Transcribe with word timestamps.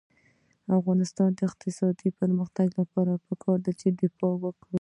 د 0.65 0.67
افغانستان 0.79 1.29
د 1.33 1.39
اقتصادي 1.49 2.09
پرمختګ 2.19 2.67
لپاره 2.79 3.21
پکار 3.27 3.57
ده 3.65 3.71
چې 3.79 3.87
دفاع 4.01 4.33
وکړو. 4.43 4.77